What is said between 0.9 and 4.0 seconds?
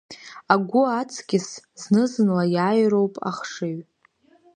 аҵкьыс зны-зынла ииааироуп ахшыҩ.